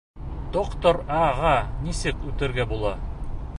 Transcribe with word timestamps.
Доктор 0.55 0.99
А.-ға 1.17 1.53
нисек 1.83 2.25
үтергә 2.33 2.69
була? 2.75 2.97